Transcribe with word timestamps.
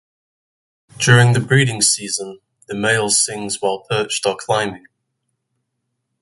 During 0.97 1.33
the 1.33 1.39
breeding 1.39 1.83
season, 1.83 2.39
the 2.67 2.73
male 2.73 3.11
sings 3.11 3.61
while 3.61 3.83
perched 3.87 4.25
or 4.25 4.35
climbing. 4.35 4.87